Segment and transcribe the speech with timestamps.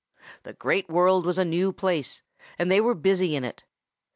[0.41, 2.23] The Great World was a new place,
[2.57, 3.63] and they were new in it.